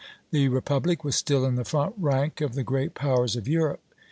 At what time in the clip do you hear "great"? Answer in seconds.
2.63-2.95